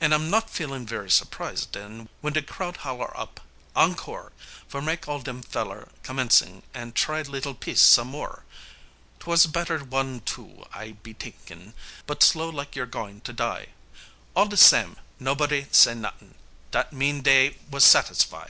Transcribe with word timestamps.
An' 0.00 0.12
I'm 0.12 0.30
not 0.30 0.50
feelin' 0.50 0.84
very 0.84 1.08
surprise 1.08 1.64
den, 1.64 2.08
w'en 2.22 2.32
de 2.32 2.42
crowd 2.42 2.78
holler 2.78 3.16
out, 3.16 3.38
"Encore," 3.76 4.32
For 4.66 4.82
mak' 4.82 5.06
all 5.06 5.20
dem 5.20 5.42
feller 5.42 5.90
commencin' 6.02 6.64
an' 6.74 6.90
try 6.90 7.22
leetle 7.22 7.54
piece 7.54 7.80
some 7.80 8.08
more, 8.08 8.42
'Twas 9.20 9.46
better 9.46 9.84
wan' 9.84 10.22
too, 10.22 10.66
I 10.72 10.96
be 11.04 11.14
t'inkin', 11.14 11.72
but 12.04 12.24
slow 12.24 12.50
lak 12.50 12.74
you're 12.74 12.84
goin' 12.86 13.20
to 13.20 13.32
die, 13.32 13.68
All 14.34 14.46
de 14.48 14.56
sam', 14.56 14.96
noboddy 15.20 15.68
say 15.70 15.94
not'ing, 15.94 16.34
dat 16.72 16.92
mean 16.92 17.20
dey 17.20 17.56
was 17.70 17.84
satisfy. 17.84 18.48